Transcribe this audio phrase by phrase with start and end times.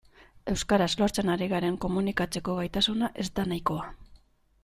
[0.53, 3.87] Euskaraz lortzen ari garen komunikatzeko gaitasuna ez da nahikoa.